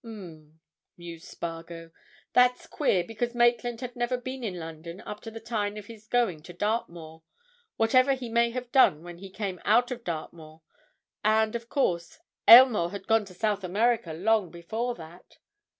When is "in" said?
4.43-4.57